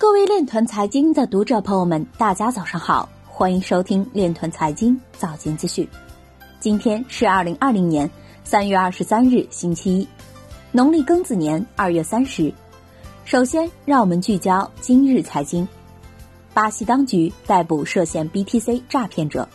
[0.00, 5.86] 各位链团财经的读者朋友们，大家早上好，欢迎收听链团财经早间资讯。
[6.58, 8.10] 今天是二零二零年
[8.42, 10.08] 三月二十三日，星期一，
[10.72, 12.50] 农历庚子年二月三十。
[13.26, 15.68] 首先，让我们聚焦今日财经。
[16.54, 19.46] 巴西当局逮捕涉嫌 BTC 诈骗者。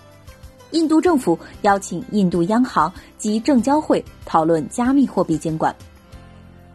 [0.70, 5.76] 印度政府邀请印度央行及证交会讨论加密货币监管。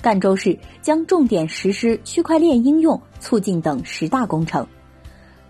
[0.03, 4.67] 赣州市将重点实施区块链应用促进等十大工程。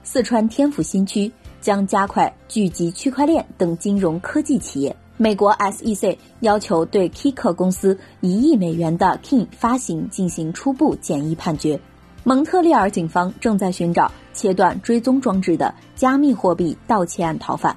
[0.02, 4.94] 四川天府新区将加快聚集区块链等金融科技企业。
[5.16, 11.78] 美国 SEC 要求对 Kik 公司一亿美元的 King 发行进行初步简易判决。
[12.24, 17.76] 蒙特利尔警方正在寻找切断追踪装置的加密货币盗窃案逃犯。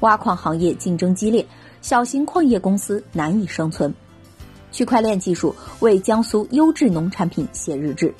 [0.00, 1.44] 挖矿行业竞争激烈，
[1.80, 3.92] 小型矿业公司难以生存。
[4.70, 8.14] 区块链技术为江苏优质农产品写日志。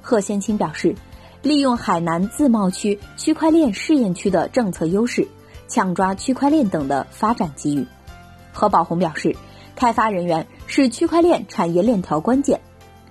[0.00, 0.94] 贺先清表示，
[1.42, 5.26] 利用海南自贸区区块链试验区的政策优势，
[5.68, 7.86] 抢抓区块链等的发展机遇。
[8.52, 9.34] 何宝红表示，
[9.74, 12.60] 开发人员是区块链产业链条关键，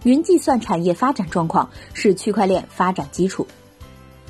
[0.03, 3.47] 云计算产业发展状况是区块链发展基础。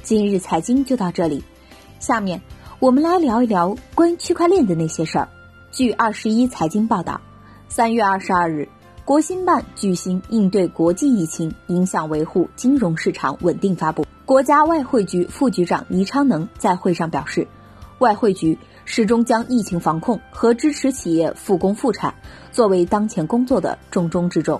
[0.03, 1.44] 今日财经就到这里，
[2.00, 2.42] 下面
[2.80, 5.27] 我们来聊一聊关于区块链的那些事儿。
[5.72, 7.20] 据二十一财经报道。
[7.73, 8.67] 三月二十二日，
[9.05, 14.05] 国新办举行应对国际疫情影响维护金融市场稳定发布。
[14.25, 17.47] 国家外汇局副局长倪昌能在会上表示，
[17.99, 22.14] 外汇局始终将疫情防控和支持企业复工复产
[22.52, 24.59] 作为当前工作的重中之重。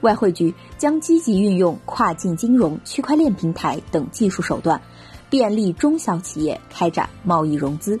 [0.00, 4.80] 外汇局将积极运用跨境金融、区块链平台等技术手段，
[5.28, 8.00] 便利中小企业开展贸易融资。